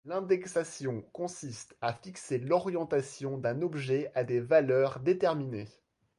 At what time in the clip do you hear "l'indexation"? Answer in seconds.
0.03-1.03